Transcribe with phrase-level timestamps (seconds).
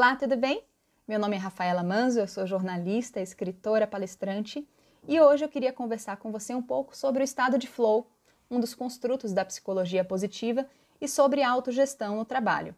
[0.00, 0.64] Olá, tudo bem?
[1.06, 4.66] Meu nome é Rafaela Manzo, eu sou jornalista, escritora, palestrante
[5.06, 8.10] e hoje eu queria conversar com você um pouco sobre o estado de flow,
[8.50, 10.66] um dos construtos da psicologia positiva,
[10.98, 12.74] e sobre autogestão no trabalho.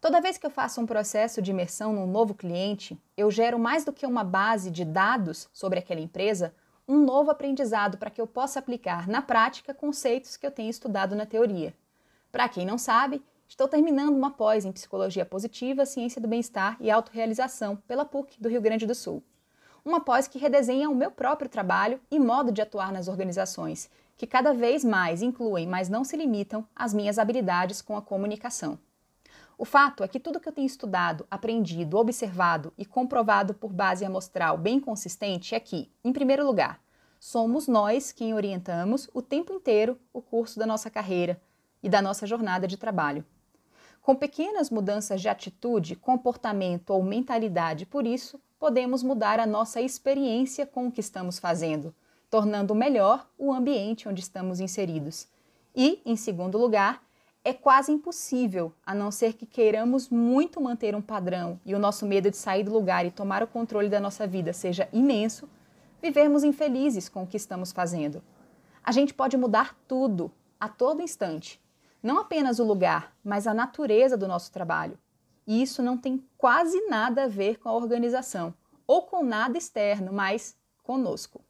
[0.00, 3.84] Toda vez que eu faço um processo de imersão num novo cliente, eu gero mais
[3.84, 6.54] do que uma base de dados sobre aquela empresa,
[6.88, 11.14] um novo aprendizado para que eu possa aplicar na prática conceitos que eu tenho estudado
[11.14, 11.74] na teoria.
[12.30, 13.22] Para quem não sabe,
[13.52, 18.48] Estou terminando uma pós em Psicologia Positiva, Ciência do Bem-Estar e Autorrealização pela PUC do
[18.48, 19.22] Rio Grande do Sul.
[19.84, 24.26] Uma pós que redesenha o meu próprio trabalho e modo de atuar nas organizações, que
[24.26, 28.78] cada vez mais incluem, mas não se limitam, as minhas habilidades com a comunicação.
[29.58, 34.02] O fato é que tudo que eu tenho estudado, aprendido, observado e comprovado por base
[34.02, 36.80] amostral bem consistente é que, em primeiro lugar,
[37.20, 41.38] somos nós quem orientamos o tempo inteiro o curso da nossa carreira
[41.82, 43.22] e da nossa jornada de trabalho.
[44.02, 50.66] Com pequenas mudanças de atitude, comportamento ou mentalidade, por isso, podemos mudar a nossa experiência
[50.66, 51.94] com o que estamos fazendo,
[52.28, 55.28] tornando melhor o ambiente onde estamos inseridos.
[55.72, 57.00] E, em segundo lugar,
[57.44, 62.04] é quase impossível, a não ser que queiramos muito manter um padrão e o nosso
[62.04, 65.48] medo de sair do lugar e tomar o controle da nossa vida seja imenso,
[66.02, 68.20] vivermos infelizes com o que estamos fazendo.
[68.82, 71.61] A gente pode mudar tudo, a todo instante,
[72.02, 74.98] não apenas o lugar, mas a natureza do nosso trabalho.
[75.46, 78.54] E isso não tem quase nada a ver com a organização
[78.86, 81.40] ou com nada externo, mas conosco.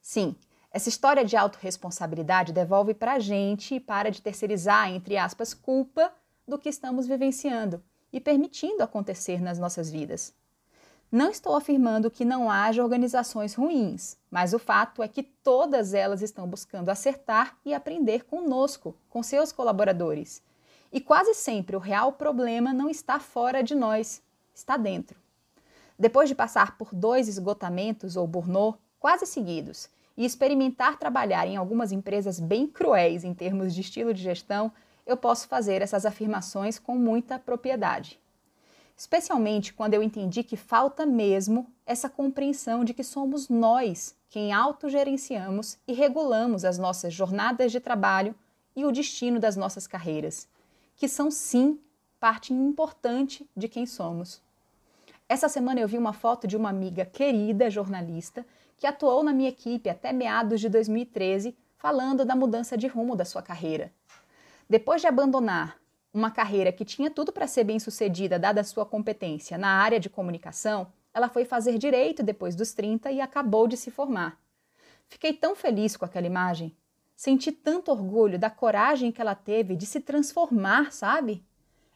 [0.00, 0.34] Sim,
[0.70, 6.12] essa história de autorresponsabilidade devolve para a gente e para de terceirizar, entre aspas, culpa
[6.46, 10.34] do que estamos vivenciando e permitindo acontecer nas nossas vidas.
[11.10, 16.20] Não estou afirmando que não haja organizações ruins, mas o fato é que todas elas
[16.20, 20.42] estão buscando acertar e aprender conosco, com seus colaboradores.
[20.92, 24.20] E quase sempre o real problema não está fora de nós,
[24.52, 25.16] está dentro.
[25.96, 31.92] Depois de passar por dois esgotamentos ou burnout quase seguidos e experimentar trabalhar em algumas
[31.92, 34.72] empresas bem cruéis em termos de estilo de gestão,
[35.06, 38.18] eu posso fazer essas afirmações com muita propriedade
[38.96, 45.78] especialmente quando eu entendi que falta mesmo essa compreensão de que somos nós quem autogerenciamos
[45.86, 48.34] e regulamos as nossas jornadas de trabalho
[48.74, 50.48] e o destino das nossas carreiras,
[50.96, 51.78] que são sim
[52.18, 54.40] parte importante de quem somos.
[55.28, 58.46] Essa semana eu vi uma foto de uma amiga querida jornalista
[58.76, 63.24] que atuou na minha equipe até meados de 2013, falando da mudança de rumo da
[63.24, 63.92] sua carreira.
[64.68, 65.78] Depois de abandonar
[66.16, 70.08] uma carreira que tinha tudo para ser bem-sucedida, dada a sua competência na área de
[70.08, 74.40] comunicação, ela foi fazer direito depois dos 30 e acabou de se formar.
[75.08, 76.74] Fiquei tão feliz com aquela imagem.
[77.14, 81.44] Senti tanto orgulho da coragem que ela teve de se transformar, sabe?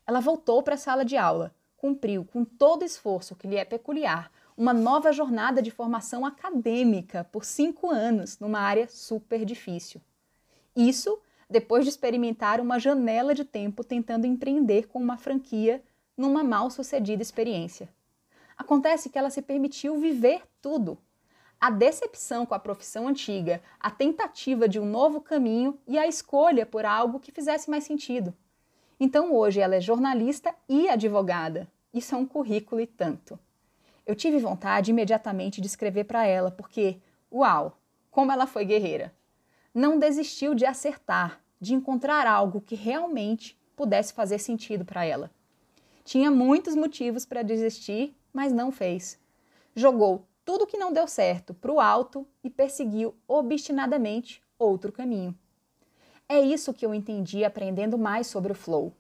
[0.07, 4.31] Ela voltou para a sala de aula, cumpriu com todo esforço que lhe é peculiar
[4.55, 10.03] uma nova jornada de formação acadêmica por cinco anos numa área super difícil.
[10.77, 11.19] Isso
[11.51, 15.83] depois de experimentar uma janela de tempo tentando empreender com uma franquia
[16.17, 17.89] numa mal sucedida experiência.
[18.57, 20.97] Acontece que ela se permitiu viver tudo.
[21.61, 26.65] A decepção com a profissão antiga, a tentativa de um novo caminho e a escolha
[26.65, 28.33] por algo que fizesse mais sentido.
[28.99, 31.67] Então hoje ela é jornalista e advogada.
[31.93, 33.39] Isso é um currículo e tanto.
[34.07, 36.99] Eu tive vontade imediatamente de escrever para ela, porque,
[37.33, 37.77] uau,
[38.11, 39.13] como ela foi guerreira!
[39.75, 45.31] não desistiu de acertar, de encontrar algo que realmente pudesse fazer sentido para ela.
[46.05, 49.19] Tinha muitos motivos para desistir, mas não fez.
[49.75, 55.37] Jogou tudo que não deu certo para o alto e perseguiu obstinadamente outro caminho.
[56.29, 58.93] É isso que eu entendi aprendendo mais sobre o flow.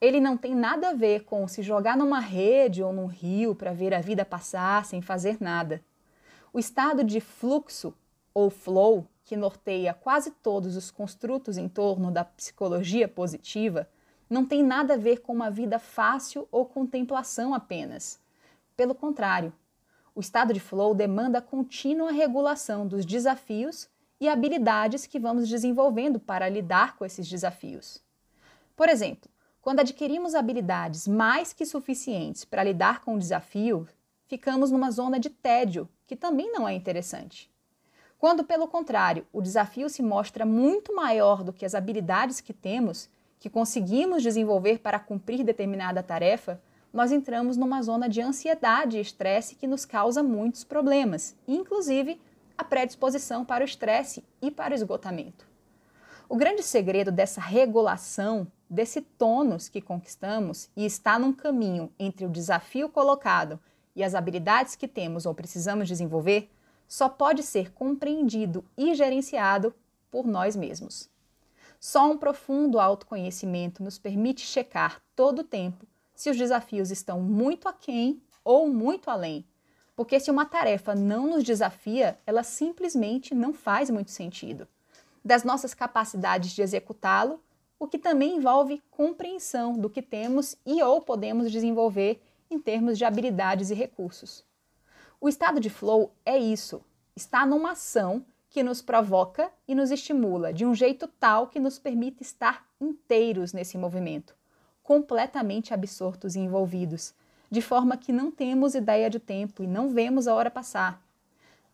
[0.00, 3.72] Ele não tem nada a ver com se jogar numa rede ou num rio para
[3.72, 5.82] ver a vida passar sem fazer nada.
[6.52, 7.94] O estado de fluxo
[8.34, 13.88] ou flow que norteia quase todos os construtos em torno da psicologia positiva,
[14.28, 18.20] não tem nada a ver com uma vida fácil ou contemplação apenas.
[18.76, 19.52] Pelo contrário,
[20.14, 23.88] o estado de flow demanda contínua regulação dos desafios
[24.20, 28.02] e habilidades que vamos desenvolvendo para lidar com esses desafios.
[28.76, 29.30] Por exemplo,
[29.60, 33.88] quando adquirimos habilidades mais que suficientes para lidar com o desafio,
[34.26, 37.53] ficamos numa zona de tédio, que também não é interessante.
[38.24, 43.06] Quando, pelo contrário, o desafio se mostra muito maior do que as habilidades que temos,
[43.38, 46.58] que conseguimos desenvolver para cumprir determinada tarefa,
[46.90, 52.18] nós entramos numa zona de ansiedade e estresse que nos causa muitos problemas, inclusive
[52.56, 55.46] a predisposição para o estresse e para o esgotamento.
[56.26, 62.30] O grande segredo dessa regulação desse tônus que conquistamos e está num caminho entre o
[62.30, 63.60] desafio colocado
[63.94, 66.50] e as habilidades que temos ou precisamos desenvolver,
[66.86, 69.74] só pode ser compreendido e gerenciado
[70.10, 71.08] por nós mesmos.
[71.80, 77.68] Só um profundo autoconhecimento nos permite checar todo o tempo se os desafios estão muito
[77.68, 79.44] aquém ou muito além.
[79.96, 84.66] Porque se uma tarefa não nos desafia, ela simplesmente não faz muito sentido.
[85.24, 87.40] Das nossas capacidades de executá-lo,
[87.78, 93.04] o que também envolve compreensão do que temos e ou podemos desenvolver em termos de
[93.04, 94.44] habilidades e recursos.
[95.24, 96.82] O estado de flow é isso,
[97.16, 101.78] está numa ação que nos provoca e nos estimula de um jeito tal que nos
[101.78, 104.36] permite estar inteiros nesse movimento,
[104.82, 107.14] completamente absortos e envolvidos,
[107.50, 111.02] de forma que não temos ideia de tempo e não vemos a hora passar.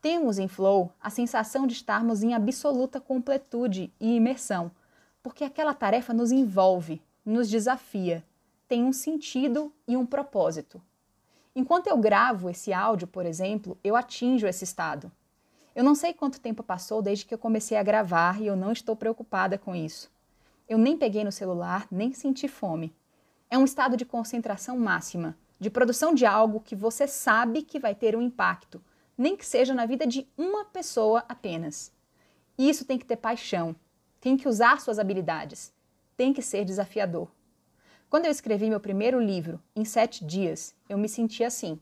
[0.00, 4.70] Temos em flow a sensação de estarmos em absoluta completude e imersão,
[5.24, 8.24] porque aquela tarefa nos envolve, nos desafia,
[8.68, 10.80] tem um sentido e um propósito.
[11.54, 15.10] Enquanto eu gravo esse áudio, por exemplo, eu atinjo esse estado.
[15.74, 18.72] Eu não sei quanto tempo passou desde que eu comecei a gravar e eu não
[18.72, 20.10] estou preocupada com isso.
[20.68, 22.94] Eu nem peguei no celular, nem senti fome.
[23.48, 27.94] É um estado de concentração máxima, de produção de algo que você sabe que vai
[27.94, 28.80] ter um impacto,
[29.18, 31.92] nem que seja na vida de uma pessoa apenas.
[32.56, 33.74] Isso tem que ter paixão,
[34.20, 35.72] tem que usar suas habilidades,
[36.16, 37.28] tem que ser desafiador.
[38.10, 41.78] Quando eu escrevi meu primeiro livro, em sete dias, eu me senti assim.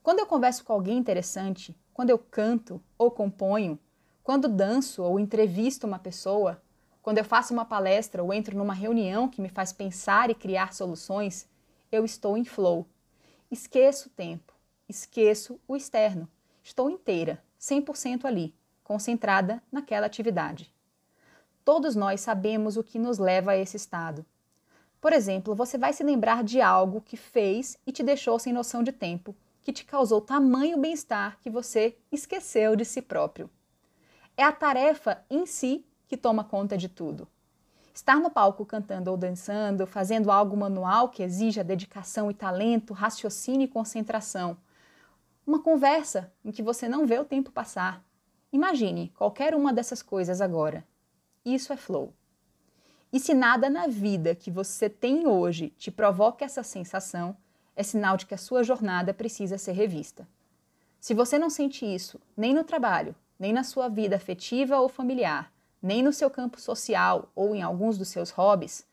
[0.00, 3.76] Quando eu converso com alguém interessante, quando eu canto ou componho,
[4.22, 6.62] quando danço ou entrevisto uma pessoa,
[7.02, 10.72] quando eu faço uma palestra ou entro numa reunião que me faz pensar e criar
[10.72, 11.48] soluções,
[11.90, 12.86] eu estou em flow.
[13.50, 14.54] Esqueço o tempo,
[14.88, 16.28] esqueço o externo.
[16.62, 18.54] Estou inteira, 100% ali,
[18.84, 20.72] concentrada naquela atividade.
[21.64, 24.24] Todos nós sabemos o que nos leva a esse estado.
[25.00, 28.82] Por exemplo, você vai se lembrar de algo que fez e te deixou sem noção
[28.82, 33.48] de tempo, que te causou tamanho bem-estar que você esqueceu de si próprio.
[34.36, 37.26] É a tarefa em si que toma conta de tudo.
[37.94, 43.64] Estar no palco cantando ou dançando, fazendo algo manual que exija dedicação e talento, raciocínio
[43.64, 44.56] e concentração.
[45.46, 48.04] Uma conversa em que você não vê o tempo passar.
[48.52, 50.84] Imagine qualquer uma dessas coisas agora.
[51.44, 52.12] Isso é flow.
[53.12, 57.36] E se nada na vida que você tem hoje te provoca essa sensação,
[57.74, 60.28] é sinal de que a sua jornada precisa ser revista.
[61.00, 65.52] Se você não sente isso nem no trabalho, nem na sua vida afetiva ou familiar,
[65.82, 68.86] nem no seu campo social ou em alguns dos seus hobbies,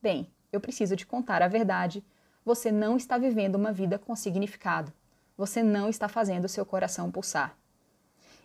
[0.00, 2.02] bem, eu preciso te contar a verdade.
[2.44, 4.92] Você não está vivendo uma vida com significado.
[5.36, 7.54] Você não está fazendo o seu coração pulsar.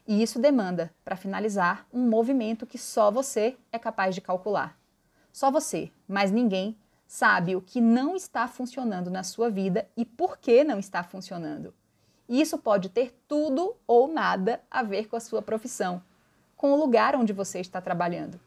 [0.06, 4.78] E isso demanda, para finalizar, um movimento que só você é capaz de calcular.
[5.34, 6.78] Só você, mais ninguém,
[7.08, 11.74] sabe o que não está funcionando na sua vida e por que não está funcionando.
[12.30, 16.04] Isso pode ter tudo ou nada a ver com a sua profissão,
[16.56, 18.40] com o lugar onde você está trabalhando.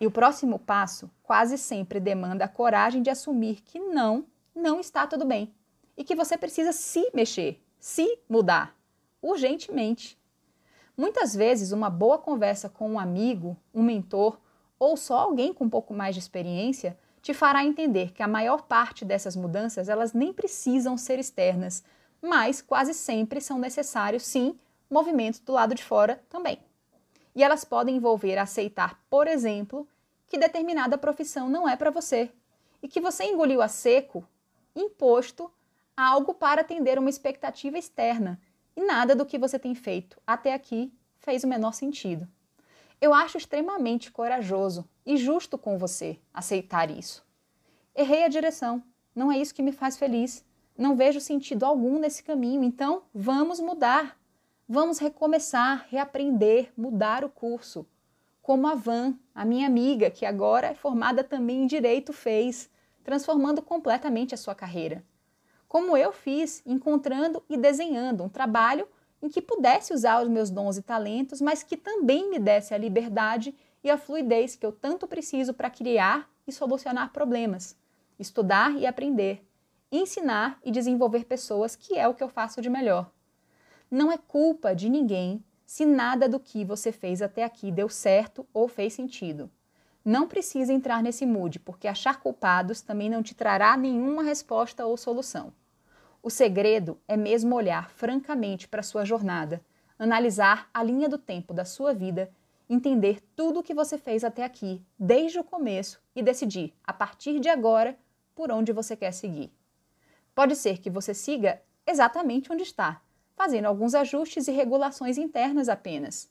[0.00, 4.24] E o próximo passo quase sempre demanda a coragem de assumir que não,
[4.54, 5.52] não está tudo bem
[5.98, 8.74] e que você precisa se mexer, se mudar,
[9.20, 10.18] urgentemente.
[10.96, 14.38] Muitas vezes, uma boa conversa com um amigo, um mentor
[14.78, 18.62] ou só alguém com um pouco mais de experiência te fará entender que a maior
[18.62, 21.82] parte dessas mudanças elas nem precisam ser externas,
[22.22, 24.56] mas quase sempre são necessários sim
[24.88, 26.58] movimentos do lado de fora também.
[27.34, 29.86] E elas podem envolver aceitar, por exemplo,
[30.26, 32.30] que determinada profissão não é para você
[32.82, 34.24] e que você engoliu a seco,
[34.74, 35.50] imposto
[35.96, 38.40] algo para atender uma expectativa externa
[38.76, 42.28] e nada do que você tem feito até aqui fez o menor sentido.
[43.00, 47.24] Eu acho extremamente corajoso e justo com você aceitar isso.
[47.94, 48.82] Errei a direção,
[49.14, 50.44] não é isso que me faz feliz.
[50.76, 54.18] Não vejo sentido algum nesse caminho, então vamos mudar.
[54.68, 57.86] Vamos recomeçar, reaprender, mudar o curso.
[58.42, 62.68] Como a Van, a minha amiga, que agora é formada também em direito, fez,
[63.02, 65.02] transformando completamente a sua carreira.
[65.66, 68.86] Como eu fiz, encontrando e desenhando um trabalho
[69.22, 72.78] em que pudesse usar os meus dons e talentos, mas que também me desse a
[72.78, 77.76] liberdade e a fluidez que eu tanto preciso para criar e solucionar problemas,
[78.18, 79.46] estudar e aprender,
[79.90, 83.10] ensinar e desenvolver pessoas, que é o que eu faço de melhor.
[83.90, 88.46] Não é culpa de ninguém se nada do que você fez até aqui deu certo
[88.52, 89.50] ou fez sentido.
[90.04, 94.96] Não precisa entrar nesse mood, porque achar culpados também não te trará nenhuma resposta ou
[94.96, 95.52] solução.
[96.26, 99.64] O segredo é mesmo olhar francamente para sua jornada,
[99.96, 102.32] analisar a linha do tempo da sua vida
[102.68, 107.38] entender tudo o que você fez até aqui, desde o começo, e decidir, a partir
[107.38, 107.96] de agora,
[108.34, 109.52] por onde você quer seguir.
[110.34, 113.00] Pode ser que você siga exatamente onde está,
[113.36, 116.28] fazendo alguns ajustes e regulações internas apenas.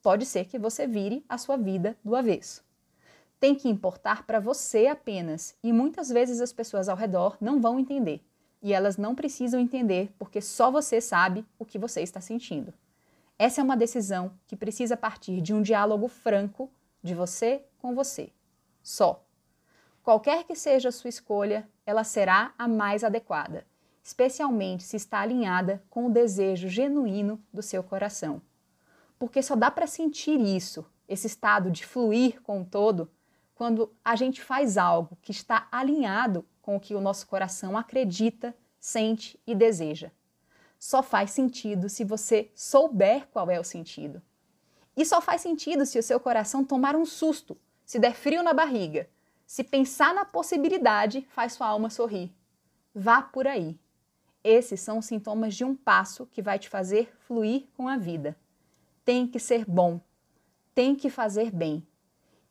[0.00, 2.62] Pode ser que você vire a sua vida do avesso.
[3.40, 7.80] Tem que importar para você apenas, e muitas vezes as pessoas ao redor não vão
[7.80, 8.24] entender.
[8.64, 12.72] E elas não precisam entender porque só você sabe o que você está sentindo.
[13.38, 16.70] Essa é uma decisão que precisa partir de um diálogo franco
[17.02, 18.32] de você com você.
[18.82, 19.22] Só.
[20.02, 23.66] Qualquer que seja a sua escolha, ela será a mais adequada,
[24.02, 28.40] especialmente se está alinhada com o desejo genuíno do seu coração.
[29.18, 33.10] Porque só dá para sentir isso, esse estado de fluir com o todo,
[33.64, 38.54] quando a gente faz algo que está alinhado com o que o nosso coração acredita,
[38.78, 40.10] sente e deseja
[40.84, 44.20] só faz sentido se você souber qual é o sentido.
[44.94, 47.56] E só faz sentido se o seu coração tomar um susto,
[47.86, 49.08] se der frio na barriga,
[49.46, 52.30] se pensar na possibilidade faz sua alma sorrir.
[52.94, 53.80] Vá por aí.
[54.44, 58.36] Esses são os sintomas de um passo que vai te fazer fluir com a vida.
[59.06, 59.98] Tem que ser bom,
[60.74, 61.82] tem que fazer bem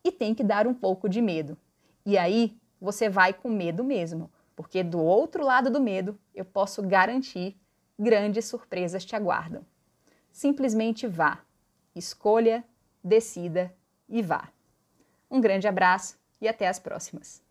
[0.04, 1.58] e tem que dar um pouco de medo.
[2.06, 6.82] E aí você vai com medo mesmo, porque do outro lado do medo eu posso
[6.82, 7.58] garantir
[7.98, 9.66] grandes surpresas te aguardam.
[10.32, 11.40] Simplesmente vá,
[11.96, 12.64] escolha,
[13.04, 13.74] decida
[14.10, 14.50] e vá.
[15.30, 17.42] Um grande abraço e até as próximas.